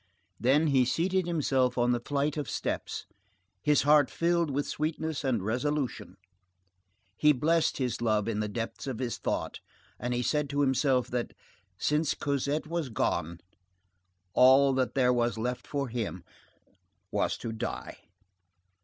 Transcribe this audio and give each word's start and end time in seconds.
Then 0.39 0.65
he 0.65 0.83
seated 0.83 1.27
himself 1.27 1.77
on 1.77 1.91
the 1.91 1.99
flight 2.03 2.35
of 2.35 2.49
steps, 2.49 3.05
his 3.61 3.83
heart 3.83 4.09
filled 4.09 4.49
with 4.49 4.65
sweetness 4.65 5.23
and 5.23 5.43
resolution, 5.45 6.17
he 7.17 7.33
blessed 7.33 7.77
his 7.77 8.01
love 8.01 8.27
in 8.27 8.39
the 8.39 8.47
depths 8.47 8.87
of 8.87 8.97
his 8.97 9.19
thought, 9.19 9.59
and 9.99 10.11
he 10.15 10.23
said 10.23 10.49
to 10.49 10.61
himself 10.61 11.07
that, 11.09 11.35
since 11.77 12.15
Cosette 12.15 12.65
was 12.65 12.89
gone, 12.89 13.41
all 14.33 14.73
that 14.73 14.95
there 14.95 15.13
was 15.13 15.37
left 15.37 15.67
for 15.67 15.87
him 15.87 16.23
was 17.11 17.37
to 17.37 17.51
die. 17.51 17.97